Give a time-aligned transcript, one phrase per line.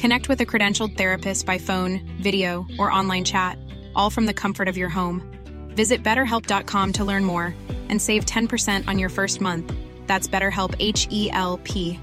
[0.00, 3.58] Connect with a credentialed therapist by phone, video, or online chat,
[3.94, 5.20] all from the comfort of your home.
[5.76, 7.54] Visit betterhelp.com to learn more
[7.90, 9.70] and save 10% on your first month.
[10.06, 12.00] That's BetterHelp H E L P.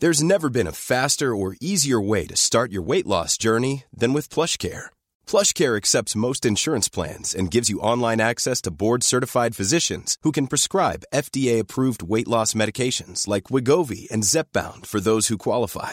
[0.00, 4.12] There's never been a faster or easier way to start your weight loss journey than
[4.12, 4.86] with PlushCare.
[5.28, 10.48] PlushCare accepts most insurance plans and gives you online access to board-certified physicians who can
[10.48, 15.92] prescribe FDA-approved weight loss medications like Wigovi and Zepbound for those who qualify.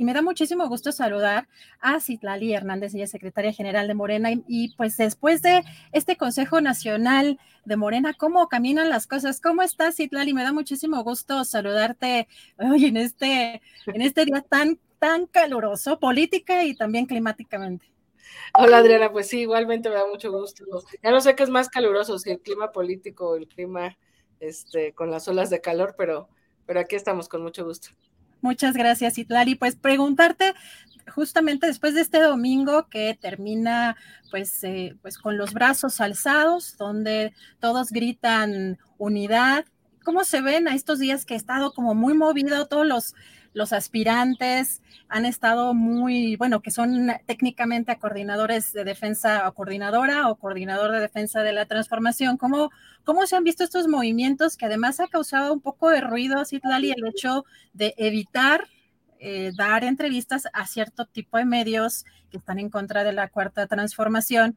[0.00, 1.48] Y me da muchísimo gusto saludar
[1.80, 6.60] a Citlali Hernández, ella es secretaria general de Morena, y, pues después de este Consejo
[6.60, 9.40] Nacional de Morena, ¿cómo caminan las cosas?
[9.40, 10.32] ¿Cómo estás, Citlali?
[10.34, 16.62] Me da muchísimo gusto saludarte hoy en este, en este día tan, tan caluroso, política
[16.62, 17.90] y también climáticamente.
[18.54, 20.64] Hola Adriana, pues sí, igualmente me da mucho gusto.
[21.02, 23.98] Ya no sé qué es más caluroso, si el clima político o el clima
[24.38, 26.28] este, con las olas de calor, pero,
[26.66, 27.88] pero aquí estamos con mucho gusto.
[28.40, 29.54] Muchas gracias, Itlali.
[29.54, 30.54] Pues preguntarte
[31.08, 33.96] justamente después de este domingo que termina
[34.30, 39.64] pues, eh, pues con los brazos alzados, donde todos gritan unidad.
[40.04, 43.14] ¿Cómo se ven a estos días que ha estado como muy movido todos los
[43.54, 50.36] los aspirantes han estado muy, bueno, que son técnicamente coordinadores de defensa o coordinadora o
[50.36, 52.36] coordinador de defensa de la transformación.
[52.36, 52.70] ¿Cómo,
[53.04, 56.92] cómo se han visto estos movimientos que además ha causado un poco de ruido, Citlali,
[56.92, 58.68] el hecho de evitar
[59.20, 63.66] eh, dar entrevistas a cierto tipo de medios que están en contra de la cuarta
[63.66, 64.56] transformación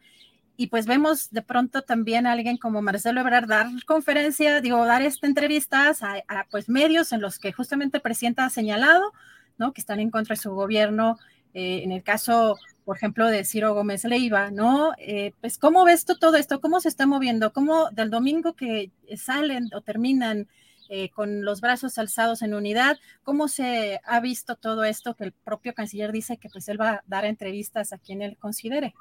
[0.57, 5.01] y pues vemos de pronto también a alguien como Marcelo Ebrard dar conferencia, digo, dar
[5.01, 9.11] estas entrevistas a, a, pues medios en los que justamente el presidente ha señalado,
[9.57, 9.73] ¿no?
[9.73, 11.17] Que están en contra de su gobierno,
[11.53, 14.93] eh, en el caso, por ejemplo, de Ciro Gómez Leiva, ¿no?
[14.97, 16.61] Eh, pues, ¿cómo ves tú todo esto?
[16.61, 17.51] ¿Cómo se está moviendo?
[17.53, 20.47] ¿Cómo del domingo que salen o terminan
[20.89, 25.31] eh, con los brazos alzados en unidad, cómo se ha visto todo esto que el
[25.31, 28.93] propio canciller dice que pues él va a dar entrevistas a quien él considere?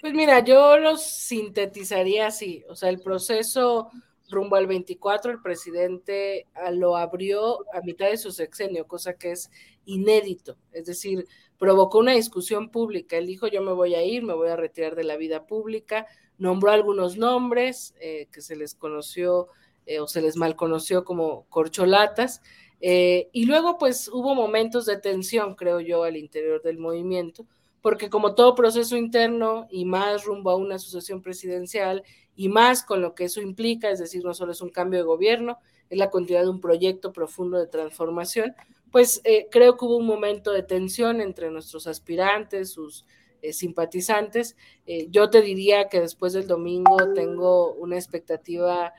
[0.00, 3.90] Pues mira, yo los sintetizaría así, o sea, el proceso
[4.28, 9.32] rumbo al 24, el presidente ah, lo abrió a mitad de su sexenio, cosa que
[9.32, 9.50] es
[9.84, 11.26] inédito, es decir,
[11.58, 14.94] provocó una discusión pública, él dijo yo me voy a ir, me voy a retirar
[14.96, 16.06] de la vida pública,
[16.38, 19.48] nombró algunos nombres eh, que se les conoció
[19.86, 22.42] eh, o se les mal conoció como corcholatas,
[22.80, 27.46] eh, y luego pues hubo momentos de tensión, creo yo, al interior del movimiento,
[27.86, 32.02] porque como todo proceso interno y más rumbo a una sucesión presidencial
[32.34, 35.04] y más con lo que eso implica, es decir, no solo es un cambio de
[35.04, 38.56] gobierno, es la continuidad de un proyecto profundo de transformación,
[38.90, 43.06] pues eh, creo que hubo un momento de tensión entre nuestros aspirantes, sus
[43.40, 44.56] eh, simpatizantes.
[44.88, 48.94] Eh, yo te diría que después del domingo tengo una expectativa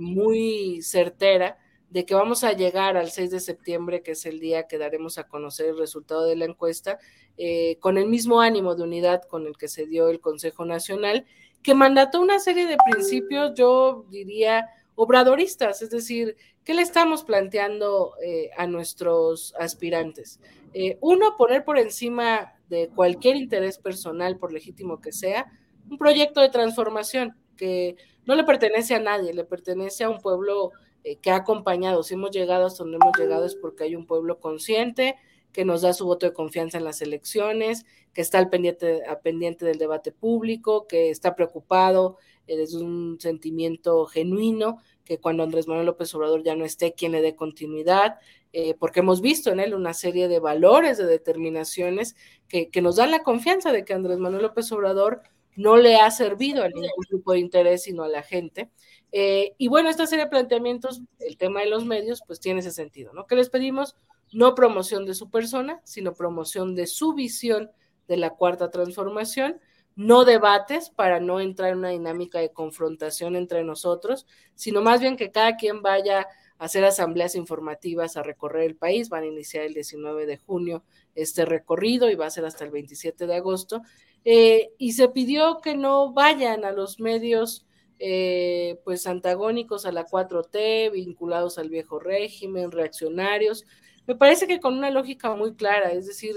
[0.00, 1.58] muy certera
[1.92, 5.18] de que vamos a llegar al 6 de septiembre, que es el día que daremos
[5.18, 6.98] a conocer el resultado de la encuesta,
[7.36, 11.26] eh, con el mismo ánimo de unidad con el que se dio el Consejo Nacional,
[11.62, 18.14] que mandató una serie de principios, yo diría, obradoristas, es decir, ¿qué le estamos planteando
[18.24, 20.40] eh, a nuestros aspirantes?
[20.72, 25.44] Eh, uno, poner por encima de cualquier interés personal, por legítimo que sea,
[25.90, 30.72] un proyecto de transformación que no le pertenece a nadie, le pertenece a un pueblo
[31.04, 32.02] eh, que ha acompañado.
[32.02, 35.16] Si hemos llegado hasta donde hemos llegado es porque hay un pueblo consciente
[35.52, 39.20] que nos da su voto de confianza en las elecciones, que está al pendiente, al
[39.20, 45.68] pendiente del debate público, que está preocupado eh, desde un sentimiento genuino, que cuando Andrés
[45.68, 48.18] Manuel López Obrador ya no esté, quien le dé continuidad,
[48.52, 52.16] eh, porque hemos visto en él una serie de valores, de determinaciones
[52.48, 55.22] que, que nos dan la confianza de que Andrés Manuel López Obrador
[55.56, 58.70] no le ha servido a ningún grupo de interés, sino a la gente.
[59.12, 62.70] Eh, y bueno, esta serie de planteamientos, el tema de los medios, pues tiene ese
[62.70, 63.26] sentido, ¿no?
[63.26, 63.96] Que les pedimos
[64.32, 67.70] no promoción de su persona, sino promoción de su visión
[68.08, 69.60] de la cuarta transformación,
[69.94, 75.16] no debates para no entrar en una dinámica de confrontación entre nosotros, sino más bien
[75.16, 76.26] que cada quien vaya
[76.62, 79.08] hacer asambleas informativas, a recorrer el país.
[79.08, 80.84] Van a iniciar el 19 de junio
[81.16, 83.82] este recorrido y va a ser hasta el 27 de agosto.
[84.24, 87.66] Eh, y se pidió que no vayan a los medios
[87.98, 93.64] eh, pues antagónicos a la 4T, vinculados al viejo régimen, reaccionarios.
[94.06, 96.36] Me parece que con una lógica muy clara, es decir,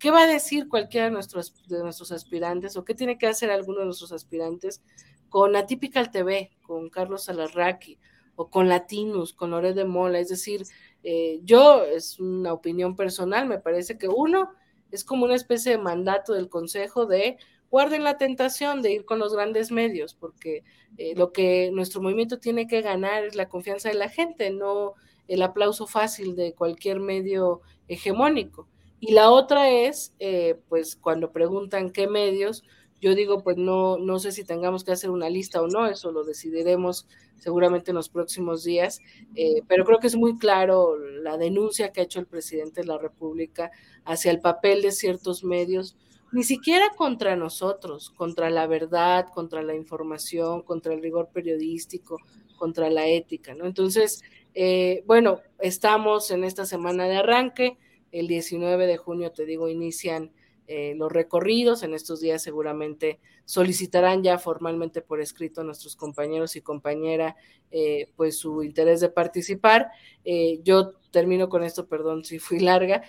[0.00, 3.52] ¿qué va a decir cualquiera de nuestros, de nuestros aspirantes o qué tiene que hacer
[3.52, 4.82] alguno de nuestros aspirantes
[5.28, 8.00] con Atypical TV, con Carlos Alarraqui
[8.36, 10.18] o con Latinus, con Lore de Mola?
[10.18, 10.64] Es decir,
[11.02, 14.50] eh, yo, es una opinión personal, me parece que uno
[14.90, 17.38] es como una especie de mandato del Consejo de
[17.70, 20.62] guarden la tentación de ir con los grandes medios, porque
[20.98, 24.92] eh, lo que nuestro movimiento tiene que ganar es la confianza de la gente, no
[25.26, 28.68] el aplauso fácil de cualquier medio hegemónico.
[29.00, 32.62] Y la otra es, eh, pues cuando preguntan qué medios,
[33.02, 36.12] yo digo, pues no, no sé si tengamos que hacer una lista o no, eso
[36.12, 39.00] lo decidiremos seguramente en los próximos días,
[39.34, 42.86] eh, pero creo que es muy claro la denuncia que ha hecho el presidente de
[42.86, 43.72] la República
[44.04, 45.96] hacia el papel de ciertos medios,
[46.30, 52.18] ni siquiera contra nosotros, contra la verdad, contra la información, contra el rigor periodístico,
[52.56, 53.66] contra la ética, ¿no?
[53.66, 54.22] Entonces,
[54.54, 57.78] eh, bueno, estamos en esta semana de arranque,
[58.12, 60.30] el 19 de junio, te digo, inician
[60.74, 61.82] eh, los recorridos.
[61.82, 67.36] En estos días seguramente solicitarán ya formalmente por escrito a nuestros compañeros y compañera
[67.70, 69.90] eh, pues su interés de participar.
[70.24, 73.02] Eh, yo termino con esto, perdón si fui larga.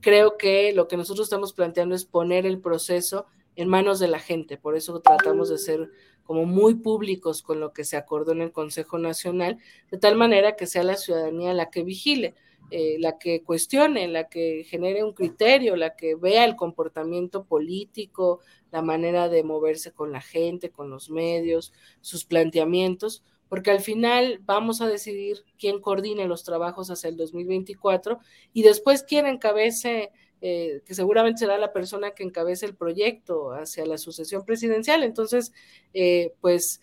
[0.00, 4.18] creo que lo que nosotros estamos planteando es poner el proceso en manos de la
[4.18, 4.56] gente.
[4.56, 5.90] Por eso tratamos de ser
[6.24, 9.58] como muy públicos con lo que se acordó en el Consejo Nacional,
[9.92, 12.34] de tal manera que sea la ciudadanía la que vigile.
[12.70, 18.40] Eh, la que cuestione, la que genere un criterio, la que vea el comportamiento político,
[18.72, 24.40] la manera de moverse con la gente, con los medios, sus planteamientos, porque al final
[24.44, 28.18] vamos a decidir quién coordine los trabajos hacia el 2024
[28.52, 30.10] y después quién encabece,
[30.40, 35.04] eh, que seguramente será la persona que encabece el proyecto hacia la sucesión presidencial.
[35.04, 35.52] Entonces,
[35.94, 36.80] eh, pues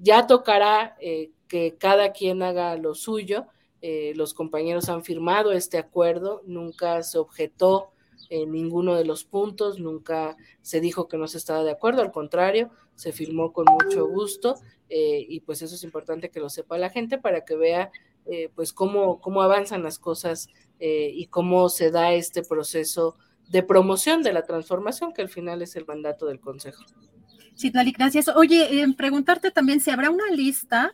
[0.00, 0.96] ya tocará
[1.46, 3.46] que cada quien haga lo suyo
[3.88, 7.92] eh, los compañeros han firmado este acuerdo, nunca se objetó
[8.30, 12.10] en ninguno de los puntos, nunca se dijo que no se estaba de acuerdo, al
[12.10, 14.56] contrario, se firmó con mucho gusto
[14.88, 17.92] eh, y pues eso es importante que lo sepa la gente para que vea
[18.24, 20.48] eh, pues cómo, cómo avanzan las cosas
[20.80, 23.16] y cómo se da este proceso
[23.48, 26.84] de promoción de la transformación que al final es el mandato del Consejo.
[27.54, 28.26] Sí, Dali, gracias.
[28.26, 30.92] Oye, preguntarte también si habrá una lista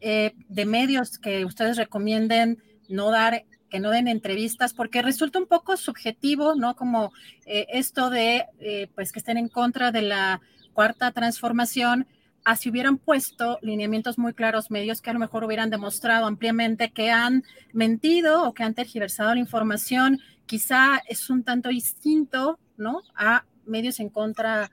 [0.00, 5.46] eh, de medios que ustedes recomienden no dar, que no den entrevistas, porque resulta un
[5.46, 6.74] poco subjetivo, ¿no?
[6.74, 7.12] Como
[7.46, 10.40] eh, esto de, eh, pues, que estén en contra de la
[10.72, 12.06] cuarta transformación,
[12.44, 17.10] así hubieran puesto lineamientos muy claros, medios que a lo mejor hubieran demostrado ampliamente que
[17.10, 23.02] han mentido o que han tergiversado la información, quizá es un tanto distinto, ¿no?
[23.14, 24.70] A medios en contra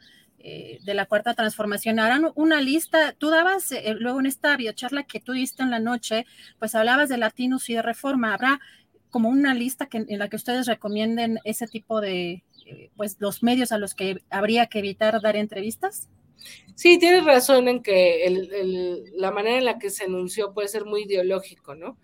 [0.50, 2.00] eh, de la cuarta transformación.
[2.00, 5.80] Harán una lista, tú dabas eh, luego en esta biocharla que tú diste en la
[5.80, 6.26] noche,
[6.58, 8.34] pues hablabas de latinos y de reforma.
[8.34, 8.62] ¿Habrá
[9.10, 13.44] como una lista que, en la que ustedes recomienden ese tipo de, eh, pues los
[13.44, 16.08] medios a los que habría que evitar dar entrevistas?
[16.76, 21.04] Sí, tienes razón en que la manera en la que se anunció puede ser muy
[21.04, 21.98] ideológico, ¿no?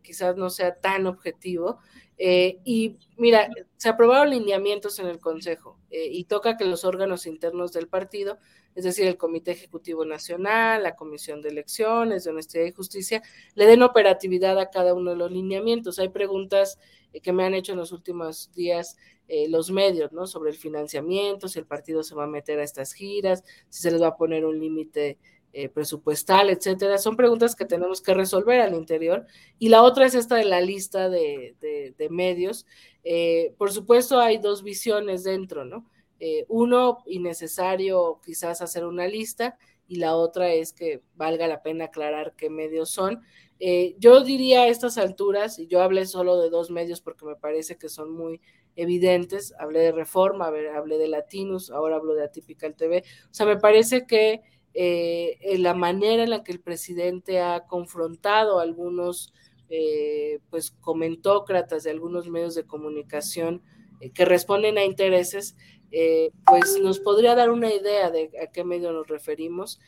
[0.00, 1.80] quizás no sea tan objetivo.
[2.18, 7.26] Eh, y mira, se aprobaron lineamientos en el Consejo eh, y toca que los órganos
[7.26, 8.38] internos del partido,
[8.74, 13.22] es decir, el Comité Ejecutivo Nacional, la Comisión de Elecciones, de Honestidad y Justicia,
[13.54, 15.98] le den operatividad a cada uno de los lineamientos.
[15.98, 16.78] Hay preguntas
[17.12, 18.96] eh, que me han hecho en los últimos días
[19.48, 20.28] los medios, ¿no?
[20.28, 23.90] Sobre el financiamiento, si el partido se va a meter a estas giras, si se
[23.90, 25.18] les va a poner un límite
[25.58, 26.98] eh, presupuestal, etcétera.
[26.98, 29.24] Son preguntas que tenemos que resolver al interior.
[29.58, 31.54] Y la otra es esta de la lista de,
[32.10, 32.66] medios.
[33.04, 35.86] Eh, por supuesto, hay dos visiones dentro, ¿no?
[36.20, 39.56] Eh, uno, innecesario quizás hacer una lista,
[39.88, 43.22] y la otra es que valga la pena aclarar qué medios son.
[43.98, 47.78] yo diría a estas alturas, y yo hablé solo de dos medios porque me parece
[47.78, 48.42] que son muy
[48.74, 53.56] evidentes, hablé de Reforma, hablé de Latinus, ahora hablo de Atypical TV, o sea, me
[53.56, 54.42] parece que
[54.78, 59.32] eh, la manera en la que el presidente ha confrontado a algunos
[59.70, 63.62] eh, pues comentócratas de algunos medios de comunicación
[64.00, 65.56] eh, que responden a intereses,
[66.44, 69.80] pues nos podría dar una idea de a qué medio nos referimos.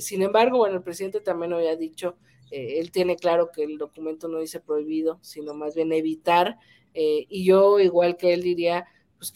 [0.00, 2.16] sin embargo, bueno, el presidente también había dicho,
[2.50, 6.58] él tiene claro que el documento no dice prohibido, sino más bien evitar,
[6.92, 9.32] y yo igual que él diría, pues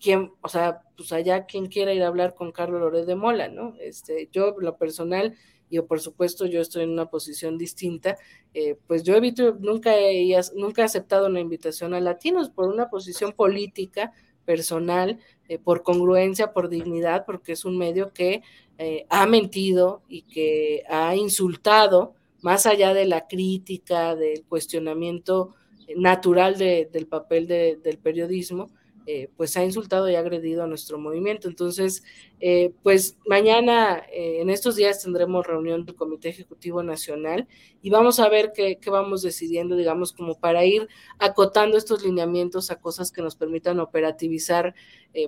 [0.00, 3.48] quién, o sea, pues allá quien quiera ir a hablar con Carlos Loret de Mola,
[3.48, 3.74] ¿no?
[3.80, 5.36] Este, yo, lo personal,
[5.68, 8.16] y por supuesto yo estoy en una posición distinta,
[8.54, 13.32] eh, pues yo evito, nunca he, nunca aceptado una invitación a latinos por una posición
[13.32, 14.12] política,
[14.44, 18.42] personal, eh, por congruencia, por dignidad, porque es un medio que
[18.78, 25.54] eh, ha mentido y que ha insultado, más allá de la crítica, del cuestionamiento
[25.94, 28.70] natural del papel del periodismo,
[29.06, 31.48] eh, pues ha insultado y agredido a nuestro movimiento.
[31.48, 32.04] Entonces,
[32.38, 37.48] eh, pues mañana, eh, en estos días, tendremos reunión del Comité Ejecutivo Nacional
[37.82, 40.86] y vamos a ver qué, vamos decidiendo, digamos, como para ir
[41.18, 44.74] acotando estos lineamientos a cosas que nos permitan operativizar,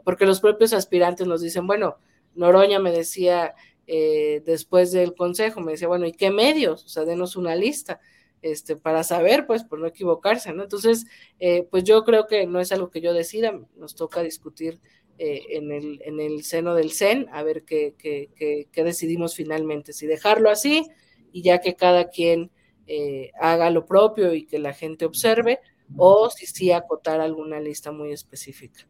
[0.05, 1.97] porque los propios aspirantes nos dicen, bueno,
[2.35, 3.55] Noroña me decía
[3.87, 6.85] después del consejo, me decía, bueno, ¿y qué medios?
[6.85, 8.01] O sea, denos una lista
[8.43, 10.65] este, para saber, pues, por no equivocarse, ¿no?
[10.65, 11.07] Entonces,
[11.39, 14.81] eh, pues yo creo que no es algo que yo decida, nos toca discutir
[15.19, 20.07] eh, en, el, en el seno del CEN, a ver qué, qué, decidimos finalmente, si
[20.07, 20.89] dejarlo así
[21.33, 22.51] y ya que cada quien
[22.87, 25.61] eh, haga lo propio y que la gente observe,
[25.97, 28.89] o si sí acotar alguna lista muy específica.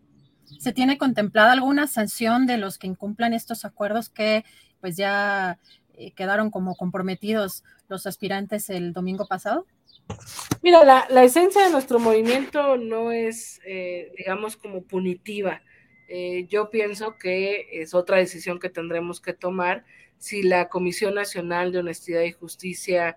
[0.58, 4.44] ¿Se tiene contemplada alguna sanción de los que incumplan estos acuerdos que
[4.80, 5.58] pues ya
[5.94, 9.66] eh, quedaron como comprometidos los aspirantes el domingo pasado?
[10.62, 15.62] Mira, la, esencia de nuestro movimiento no es, eh, digamos, como punitiva.
[16.08, 19.84] Eh, yo pienso que es otra decisión que tendremos que tomar
[20.18, 23.16] si la Comisión Nacional de Honestidad y Justicia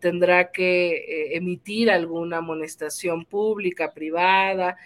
[0.00, 4.78] tendrá que emitir alguna amonestación pública, privada,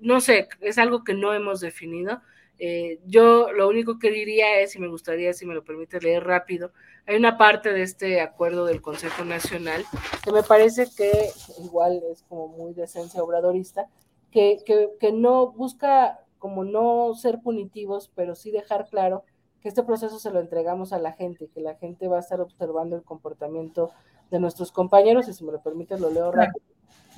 [0.00, 2.22] no sé, es algo que no hemos definido
[2.62, 6.24] eh, yo lo único que diría es, y me gustaría, si me lo permite leer
[6.24, 6.72] rápido,
[7.06, 9.84] hay una parte de este acuerdo del Consejo Nacional
[10.22, 11.30] que me parece que
[11.62, 13.88] igual es como muy de esencia obradorista,
[14.30, 14.58] que,
[14.98, 19.24] que, no busca como no ser punitivos, pero sí dejar claro
[19.60, 22.40] que este proceso se lo entregamos a la gente, que la gente va a estar
[22.40, 23.90] observando el comportamiento
[24.30, 26.64] de nuestros compañeros, y si me lo permite lo leo rápido.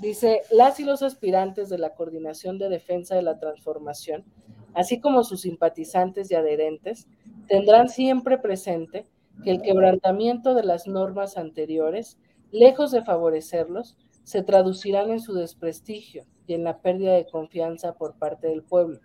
[0.00, 4.24] Dice, las y los aspirantes de la Coordinación de Defensa de la Transformación
[4.74, 7.06] así como sus simpatizantes y adherentes,
[7.48, 9.06] tendrán siempre presente
[9.42, 12.18] que el quebrantamiento de las normas anteriores,
[12.50, 18.18] lejos de favorecerlos, se traducirán en su desprestigio y en la pérdida de confianza por
[18.18, 19.00] parte del pueblo.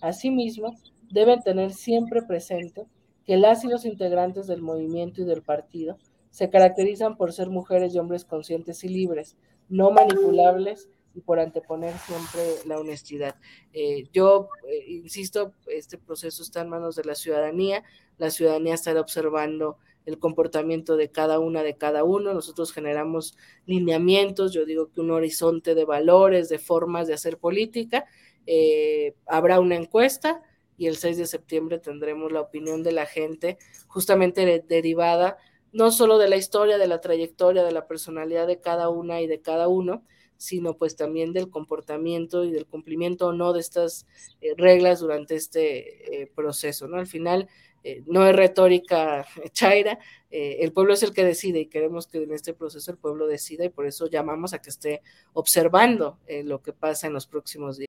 [0.00, 0.74] Asimismo,
[1.10, 2.86] deben tener siempre presente
[3.24, 5.98] que las y los integrantes del movimiento y del partido
[6.30, 9.36] se caracterizan por ser mujeres y hombres conscientes y libres,
[9.68, 13.36] no manipulables y por anteponer siempre la honestidad.
[13.72, 17.84] Eh, yo eh, insisto, este proceso está en manos de la ciudadanía,
[18.18, 24.52] la ciudadanía estará observando el comportamiento de cada una de cada uno, nosotros generamos lineamientos,
[24.52, 28.06] yo digo que un horizonte de valores, de formas de hacer política,
[28.46, 30.42] eh, habrá una encuesta
[30.76, 35.36] y el 6 de septiembre tendremos la opinión de la gente justamente derivada
[35.72, 39.26] no solo de la historia, de la trayectoria, de la personalidad de cada una y
[39.26, 40.04] de cada uno,
[40.36, 44.06] sino pues también del comportamiento y del cumplimiento o no de estas
[44.40, 46.86] eh, reglas durante este eh, proceso.
[46.92, 47.48] Al final
[47.84, 49.98] eh, no es retórica chaira,
[50.30, 53.66] el pueblo es el que decide y queremos que en este proceso el pueblo decida
[53.66, 55.02] y por eso llamamos a que esté
[55.34, 57.88] observando lo que pasa en los próximos días.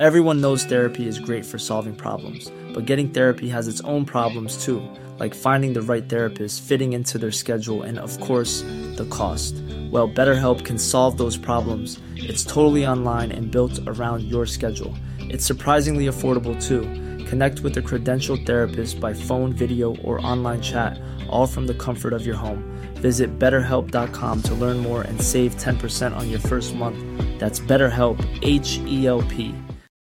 [0.00, 4.64] Everyone knows therapy is great for solving problems, but getting therapy has its own problems
[4.64, 4.80] too,
[5.18, 8.62] like finding the right therapist, fitting into their schedule, and of course,
[8.94, 9.56] the cost.
[9.90, 11.98] Well, BetterHelp can solve those problems.
[12.14, 14.94] It's totally online and built around your schedule.
[15.18, 16.82] It's surprisingly affordable too.
[17.26, 22.12] Connect with a credentialed therapist by phone, video, or online chat, all from the comfort
[22.12, 22.62] of your home.
[22.94, 26.98] Visit betterhelp.com to learn more and save 10% on your first month.
[27.38, 29.54] That's BetterHelp, H E L P.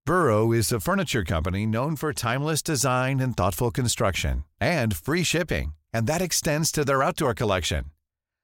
[0.05, 5.73] Burrow is a furniture company known for timeless design and thoughtful construction, and free shipping,
[5.93, 7.85] and that extends to their outdoor collection.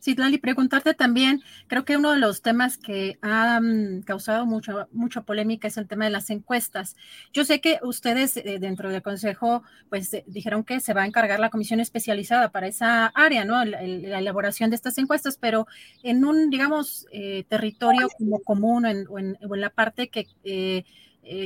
[0.00, 3.60] Sí, Lali, preguntarte también, creo que uno de los temas que ha
[4.06, 6.96] causado mucho, mucha polémica es el tema de las encuestas.
[7.34, 11.06] Yo sé que ustedes eh, dentro del Consejo, pues eh, dijeron que se va a
[11.06, 13.62] encargar la comisión especializada para esa área, ¿no?
[13.62, 15.66] La, elaboración de estas encuestas, pero
[16.02, 20.26] en un, digamos, eh, territorio como común o, en, la parte que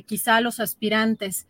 [0.06, 1.48] quizá los aspirantes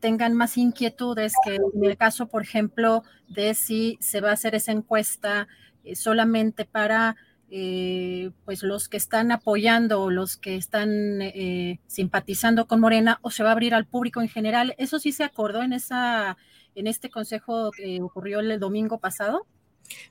[0.00, 4.54] tengan más inquietudes que en el caso, por ejemplo, de si se va a hacer
[4.54, 5.46] esa encuesta
[5.94, 7.16] solamente para
[7.48, 13.44] eh, pues los que están apoyando los que están eh, simpatizando con Morena o se
[13.44, 14.74] va a abrir al público en general.
[14.78, 16.36] ¿Eso sí se acordó en, esa,
[16.74, 19.46] en este consejo que ocurrió el domingo pasado?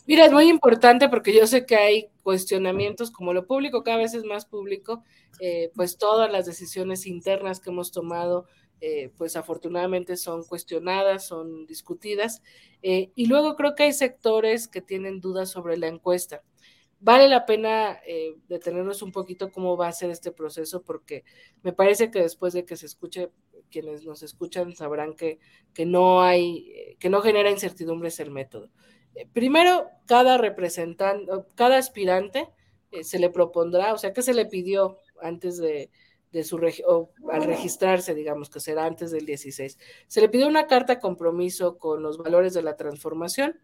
[0.07, 4.13] Mira, es muy importante porque yo sé que hay cuestionamientos, como lo público cada vez
[4.13, 5.03] es más público,
[5.41, 8.45] eh, pues todas las decisiones internas que hemos tomado,
[9.17, 12.41] pues afortunadamente son cuestionadas, son discutidas.
[12.81, 16.43] y luego creo que hay sectores que tienen dudas sobre la encuesta
[17.05, 21.23] vale la pena eh, detenernos un poquito cómo va a ser este proceso, porque
[21.61, 23.29] me parece que después de que se escuche,
[23.69, 25.39] quienes nos escuchan sabrán que,
[25.73, 28.71] que no hay, eh, que no genera incertidumbres el método.
[29.13, 32.49] Eh, primero, cada representante, cada aspirante
[33.01, 35.91] se le propondrá, o sea, que se le pidió antes de,
[36.35, 39.79] de su o al registrarse, digamos que será antes del 16.
[40.07, 43.57] Se le pidió una carta compromiso con los valores de la transformación,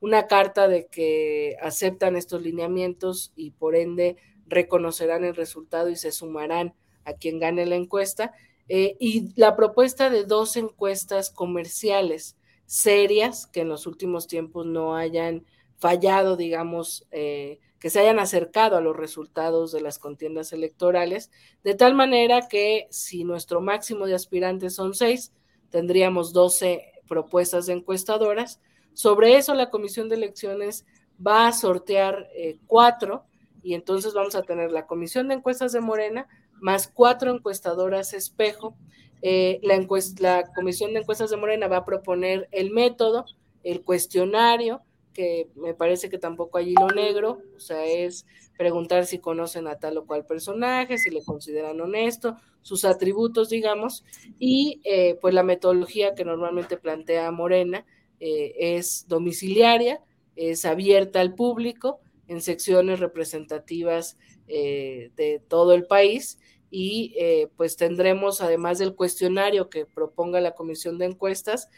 [0.00, 4.16] una carta de que aceptan estos lineamientos y por ende
[4.48, 8.32] reconocerán el resultado y se sumarán a quien gane la encuesta.
[8.68, 14.96] Eh, y la propuesta de dos encuestas comerciales serias que en los últimos tiempos no
[14.96, 15.46] hayan
[15.78, 21.30] fallado, digamos, eh, que se hayan acercado a los resultados de las contiendas electorales,
[21.62, 25.32] de tal manera que si nuestro máximo de aspirantes son seis,
[25.70, 28.60] tendríamos 12 propuestas de encuestadoras
[28.96, 30.86] sobre eso la Comisión de Elecciones
[31.24, 33.26] va a sortear eh, cuatro
[33.62, 36.26] y entonces vamos a tener la Comisión de Encuestas de Morena
[36.62, 38.74] más cuatro encuestadoras espejo.
[39.20, 39.76] Eh, la,
[40.20, 43.26] la Comisión de Encuestas de Morena va a proponer el método,
[43.64, 44.80] el cuestionario,
[45.16, 48.26] que me parece que tampoco hay hilo negro, o sea, es
[48.58, 54.04] preguntar si conocen a tal o cual personaje, si le consideran honesto, sus atributos, digamos,
[54.38, 57.86] y eh, pues la metodología que normalmente plantea Morena,
[58.20, 60.02] eh, es domiciliaria,
[60.34, 64.18] es abierta al público en secciones representativas
[64.48, 67.14] eh, de todo el país y
[67.56, 71.70] pues tendremos, además del cuestionario que proponga la comisión de encuestas,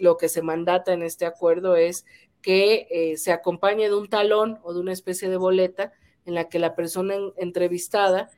[0.00, 2.04] lo que se mandata en este acuerdo es
[2.42, 5.92] que se acompañe de un talón o de una especie de boleta
[6.24, 8.30] en la que la persona entrevistada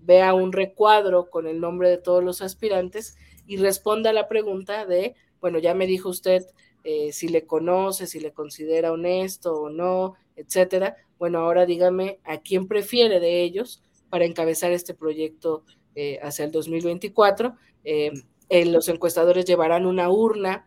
[0.00, 4.86] vea un recuadro con el nombre de todos los aspirantes y responda a la pregunta
[4.86, 6.46] de bueno, ya me dijo usted
[6.84, 10.96] eh, si le conoce, si le considera honesto o no, etcétera.
[11.18, 16.52] Bueno, ahora dígame a quién prefiere de ellos para encabezar este proyecto eh, hacia el
[16.52, 17.54] 2024.
[17.84, 18.12] Eh,
[18.50, 20.66] los encuestadores llevarán una urna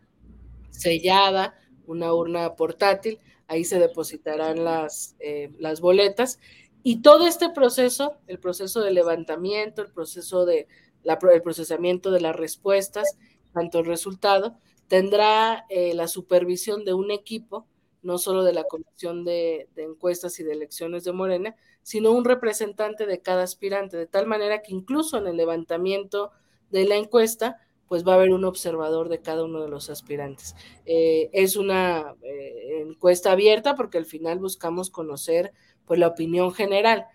[0.69, 1.55] sellada,
[1.87, 5.15] una urna portátil, ahí se depositarán las,
[5.59, 6.39] las boletas.
[6.83, 10.67] Y todo este proceso, el proceso de levantamiento, el proceso de
[11.03, 13.17] el procesamiento de las respuestas,
[13.53, 17.67] tanto el resultado, tendrá eh, la supervisión de un equipo,
[18.01, 23.05] no solo de la Comisión de, Encuestas y de Elecciones de Morena, sino un representante
[23.05, 26.31] de cada aspirante, de tal manera que incluso en el levantamiento
[26.71, 27.57] de la encuesta,
[27.91, 30.55] pues va a haber un observador de cada uno de los aspirantes.
[30.85, 35.51] Eh, es una eh, encuesta abierta porque al final buscamos conocer
[35.83, 37.05] pues la opinión general,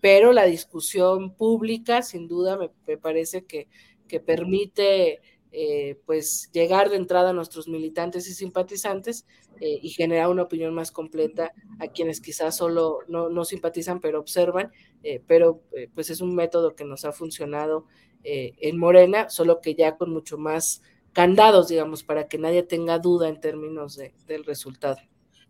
[0.00, 3.66] pero la discusión pública sin duda me, parece que,
[4.06, 5.20] que permite
[5.56, 9.24] eh, pues llegar de entrada a nuestros militantes y simpatizantes
[9.60, 14.72] eh, y generar una opinión más completa a quienes quizás solo no, simpatizan pero observan,
[15.04, 15.62] eh, pero
[15.94, 17.86] pues es un método que nos ha funcionado
[18.24, 23.28] en Morena, solo que ya con mucho más candados, digamos, para que nadie tenga duda
[23.28, 24.96] en términos del resultado.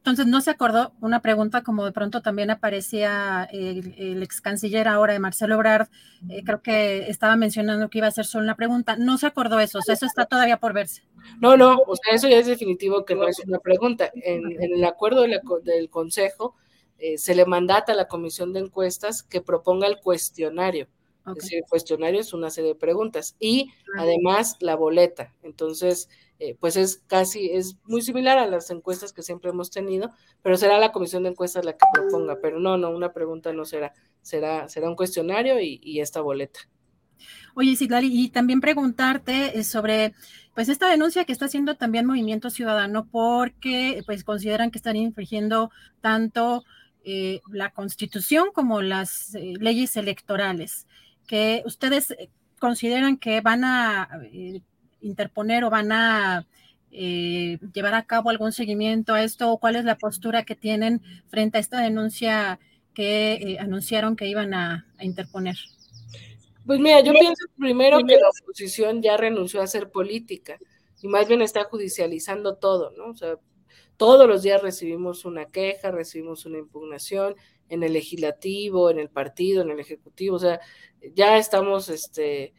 [0.04, 5.14] Entonces, ¿no se acordó una pregunta como de pronto también aparecía el, ex canciller ahora
[5.14, 5.88] de Marcelo Obrard?
[6.28, 8.96] Eh, creo que estaba mencionando que iba a ser solo una pregunta.
[8.96, 11.04] No se acordó eso, o sea, eso está todavía por verse.
[11.40, 14.10] No, no, o sea, eso ya es definitivo que no es una pregunta.
[14.14, 16.54] En, el acuerdo del Consejo
[16.98, 20.86] eh, se le mandata a la Comisión de Encuestas que proponga el cuestionario.
[21.26, 25.32] Es decir, el cuestionario es una serie de preguntas y además la boleta.
[25.42, 30.10] Entonces, eh, pues es casi, es muy similar a las encuestas que siempre hemos tenido,
[30.42, 33.64] pero será la comisión de encuestas la que proponga, pero no, no, una pregunta no
[33.64, 36.60] será, será, será un cuestionario y, esta boleta.
[37.54, 40.12] Oye, Citlali, y también preguntarte eh, sobre
[40.54, 45.70] pues esta denuncia que está haciendo también Movimiento Ciudadano porque pues consideran que están infringiendo
[46.00, 46.64] tanto
[47.04, 50.88] eh, la Constitución como las leyes electorales,
[51.28, 52.14] que ustedes
[52.58, 54.08] consideran que van a
[55.04, 56.46] interponer o van a
[56.90, 61.02] eh, llevar a cabo algún seguimiento a esto o cuál es la postura que tienen
[61.28, 62.58] frente a esta denuncia
[62.94, 65.56] que eh, anunciaron que iban a, interponer.
[66.64, 70.56] Pues mira, yo pienso primero que la oposición ya renunció a hacer política
[71.02, 73.08] y más bien está judicializando todo, ¿no?
[73.08, 73.34] O sea,
[73.96, 77.34] todos los días recibimos una queja, recibimos una impugnación
[77.68, 80.60] en el legislativo, en el partido, en el ejecutivo, o sea,
[81.14, 82.54] ya estamos este,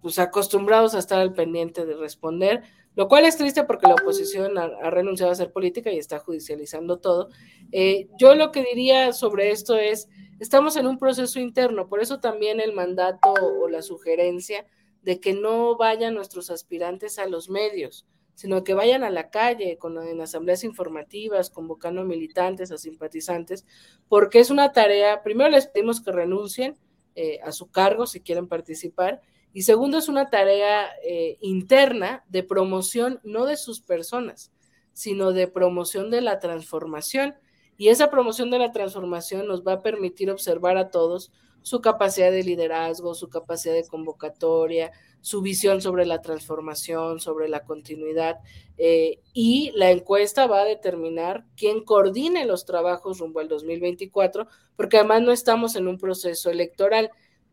[0.00, 2.62] pues acostumbrados a estar al pendiente de responder,
[2.94, 6.98] lo cual es triste porque la oposición ha, renunciado a hacer política y está judicializando
[6.98, 7.30] todo.
[7.70, 10.08] Eh, yo lo que diría sobre esto es,
[10.40, 14.66] estamos en un proceso interno, por eso también el mandato o la sugerencia
[15.02, 19.78] de que no vayan nuestros aspirantes a los medios, sino que vayan a la calle
[19.78, 23.66] con, en asambleas informativas, convocando militantes, a simpatizantes,
[24.08, 26.76] porque es una tarea, primero les pedimos que renuncien
[27.14, 29.20] eh, a su cargo si quieren participar,
[29.52, 34.50] y segundo es una tarea eh, interna de promoción, no de sus personas,
[34.92, 37.34] sino de promoción de la transformación.
[37.76, 42.30] Y esa promoción de la transformación nos va a permitir observar a todos su capacidad
[42.30, 48.38] de liderazgo, su capacidad de convocatoria, su visión sobre la transformación, sobre la continuidad.
[48.76, 54.98] Eh, y la encuesta va a determinar quién coordine los trabajos rumbo al 2024, porque
[54.98, 57.10] además no estamos en un proceso electoral.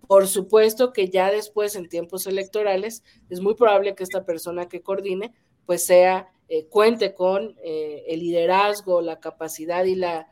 [0.07, 4.81] Por supuesto que ya después, en tiempos electorales, es muy probable que esta persona que
[4.81, 5.33] coordine,
[5.65, 10.27] pues sea, eh, cuente con eh, el liderazgo, la capacidad y la,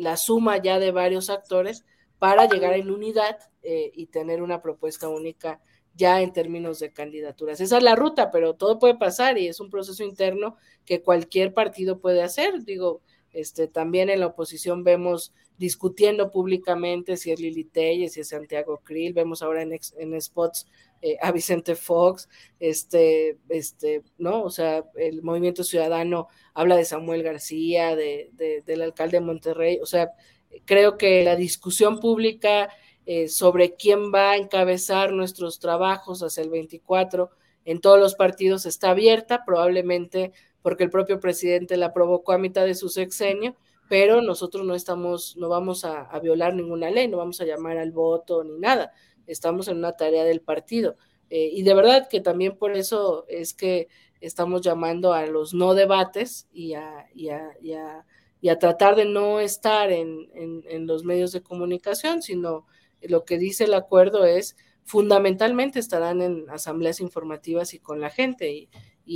[0.00, 1.84] la suma ya de varios actores
[2.18, 5.60] para llegar en unidad y tener una propuesta única
[5.94, 7.60] ya en términos de candidaturas.
[7.60, 11.52] Esa es la ruta, pero todo puede pasar y es un proceso interno que cualquier
[11.52, 12.64] partido puede hacer.
[12.64, 18.28] Digo, este, también en la oposición vemos discutiendo públicamente si es Lili Telles, si es
[18.28, 20.66] Santiago Krill, vemos ahora en, en spots
[21.02, 24.42] eh, a Vicente Fox, este, este, ¿no?
[24.42, 28.30] O sea, el movimiento ciudadano habla de Samuel García, de,
[28.66, 30.12] del alcalde de Monterrey, o sea,
[30.64, 32.70] creo que la discusión pública
[33.06, 37.30] eh, sobre quién va a encabezar nuestros trabajos hacia el 24
[37.64, 42.64] en todos los partidos está abierta, probablemente porque el propio presidente la provocó a mitad
[42.64, 43.56] de su sexenio,
[43.88, 47.92] pero nosotros no estamos, no vamos a, violar ninguna ley, no vamos a llamar al
[47.92, 48.92] voto ni nada,
[49.26, 50.96] estamos en una tarea del partido.
[51.28, 53.88] Eh, y de verdad que también por eso es que
[54.20, 60.28] estamos llamando a los no debates y a, y a, tratar de no estar en,
[60.34, 62.66] en los medios de comunicación, sino
[63.02, 68.52] lo que dice el acuerdo es fundamentalmente estarán en asambleas informativas y con la gente
[68.52, 68.68] y,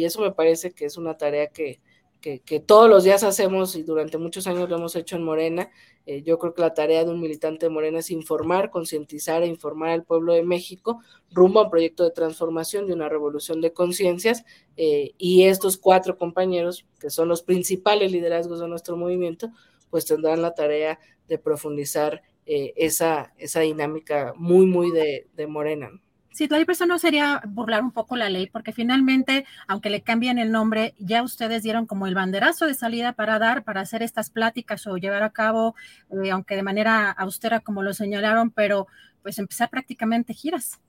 [0.02, 1.80] eso me parece que es una tarea que,
[2.20, 5.70] que, todos los días hacemos y durante muchos años lo hemos hecho en Morena.
[6.06, 9.46] Eh, yo creo que la tarea de un militante de Morena es informar, concientizar e
[9.46, 13.72] informar al pueblo de México rumbo a un proyecto de transformación, de una revolución de
[13.72, 14.44] conciencias.
[14.76, 19.50] Eh, y estos cuatro compañeros, que son los principales liderazgos de nuestro movimiento,
[19.90, 25.90] pues tendrán la tarea de profundizar eh, esa, esa dinámica muy, muy de, Morena.
[26.34, 30.36] Sí, la eso no sería burlar un poco la ley, porque finalmente, aunque le cambien
[30.36, 34.30] el nombre, ya ustedes dieron como el banderazo de salida para dar, para hacer estas
[34.30, 35.76] pláticas o llevar a cabo,
[36.10, 38.88] eh, aunque de manera austera como lo señalaron, pero
[39.22, 40.80] pues empezar prácticamente giras.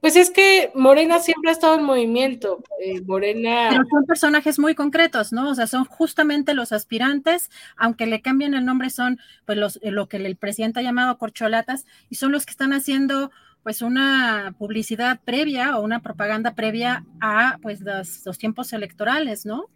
[0.00, 2.64] Pues es que Morena siempre ha estado en movimiento.
[2.82, 3.68] Eh, Morena.
[3.68, 5.50] Pero son personajes muy concretos, ¿no?
[5.50, 10.08] O sea, son justamente los aspirantes, aunque le cambien el nombre, son pues los, lo
[10.08, 13.30] que el presidente ha llamado corcholatas, y son los que están haciendo
[13.62, 19.66] pues una publicidad previa o una propaganda previa a pues los, tiempos electorales, ¿no?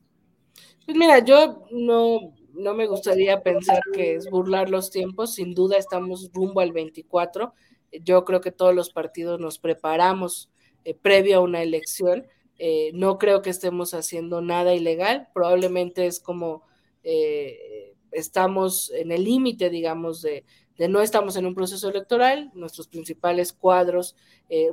[0.84, 5.76] Pues mira, yo no, no me gustaría pensar que es burlar los tiempos, sin duda
[5.76, 7.52] estamos rumbo al 24
[8.00, 10.50] yo creo que todos los partidos nos preparamos
[10.84, 12.26] eh, previo a una elección.
[12.58, 16.62] Eh, no creo que estemos haciendo nada ilegal, probablemente es como
[17.02, 20.44] eh, estamos en el límite, digamos, de,
[20.88, 24.16] no estamos en un proceso electoral, nuestros principales cuadros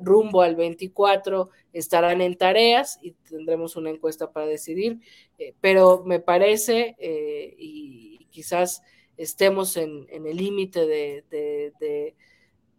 [0.01, 4.99] rumbo al 24 estarán en tareas y tendremos una encuesta para decidir,
[5.61, 6.97] pero me parece,
[7.57, 8.81] y quizás
[9.15, 12.15] estemos en, el límite de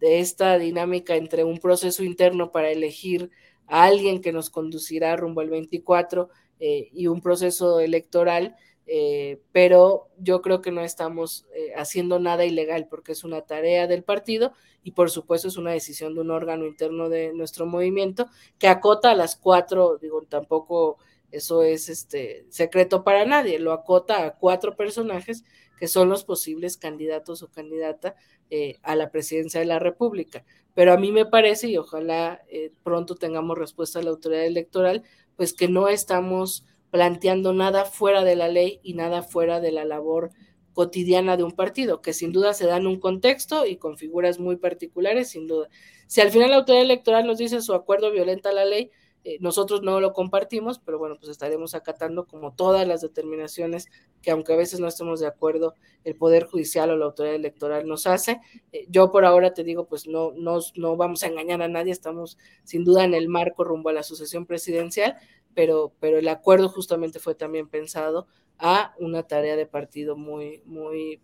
[0.00, 3.30] esta dinámica entre un proceso interno para elegir
[3.70, 8.56] a alguien que nos conducirá rumbo al 24 eh, y un proceso electoral,
[8.92, 13.86] eh, pero yo creo que no estamos eh, haciendo nada ilegal porque es una tarea
[13.86, 18.26] del partido y por supuesto es una decisión de un órgano interno de nuestro movimiento
[18.58, 20.98] que acota a las cuatro, digo, tampoco
[21.30, 25.44] eso es este secreto para nadie, lo acota a cuatro personajes
[25.78, 28.16] que son los posibles candidatos o candidata
[28.50, 30.44] eh, a la presidencia de la República.
[30.74, 32.42] Pero a mí me parece, y ojalá
[32.82, 35.04] pronto tengamos respuesta a la autoridad electoral,
[35.36, 39.84] pues que no estamos planteando nada fuera de la ley y nada fuera de la
[39.84, 40.30] labor
[40.72, 44.38] cotidiana de un partido, que sin duda se da en un contexto y con figuras
[44.38, 45.68] muy particulares, sin duda.
[46.06, 48.90] Si al final la autoridad electoral nos dice su acuerdo violenta la ley,
[49.22, 53.86] eh, nosotros no lo compartimos, pero bueno, pues estaremos acatando como todas las determinaciones
[54.22, 57.86] que aunque a veces no estemos de acuerdo, el Poder Judicial o la autoridad electoral
[57.86, 58.40] nos hace.
[58.72, 61.92] Eh, yo por ahora te digo, pues no, no, no vamos a engañar a nadie,
[61.92, 65.16] estamos sin duda en el marco rumbo a la sucesión presidencial,
[65.54, 68.26] pero, pero el acuerdo justamente fue también pensado
[68.58, 71.20] a una tarea de partido muy, muy,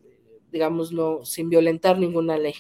[0.50, 2.54] digamos, no, sin violentar ninguna ley.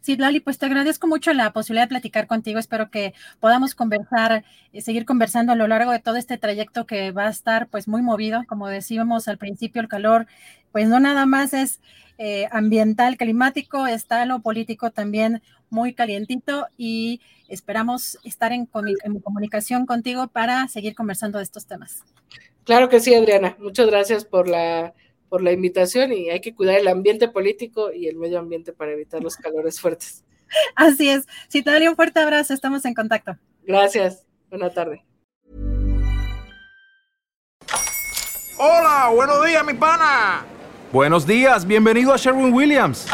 [0.00, 2.58] Sí, Lali, pues te agradezco mucho la posibilidad de platicar contigo.
[2.58, 7.10] Espero que podamos conversar, eh, seguir conversando a lo largo de todo este trayecto que
[7.10, 8.42] va a estar pues muy movido.
[8.46, 10.26] Como decíamos al principio, el calor,
[10.70, 11.80] pues no nada más es
[12.18, 18.68] eh, ambiental, climático, está lo político también muy calientito y esperamos estar en,
[19.04, 22.04] en comunicación contigo para seguir conversando de estos temas.
[22.64, 23.56] Claro que sí, Adriana.
[23.60, 24.94] Muchas gracias por la
[25.28, 28.92] por la invitación y hay que cuidar el ambiente político y el medio ambiente para
[28.92, 30.24] evitar los calores fuertes.
[30.74, 31.26] Así es.
[31.48, 33.36] Si te daría un fuerte abrazo, estamos en contacto.
[33.64, 34.24] Gracias.
[34.48, 35.04] Buena tarde.
[38.58, 40.46] Hola, buenos días, mi pana.
[40.92, 43.06] Buenos días, bienvenido a Sherwin Williams.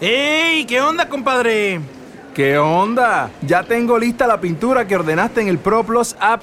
[0.00, 0.66] ¡Ey!
[0.66, 1.80] ¿Qué onda, compadre?
[2.34, 3.30] ¿Qué onda?
[3.46, 6.42] Ya tengo lista la pintura que ordenaste en el ProPlus app.